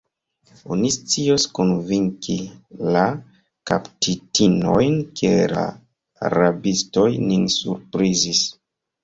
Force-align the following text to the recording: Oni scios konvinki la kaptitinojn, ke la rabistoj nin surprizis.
Oni 0.75 0.87
scios 0.93 1.43
konvinki 1.59 2.37
la 2.95 3.03
kaptitinojn, 3.73 4.97
ke 5.21 5.31
la 5.53 5.67
rabistoj 6.37 7.07
nin 7.29 7.47
surprizis. 7.59 8.43